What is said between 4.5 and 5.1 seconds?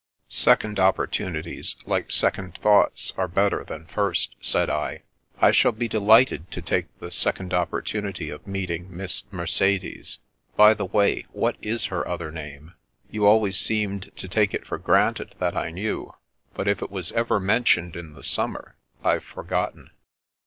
I.''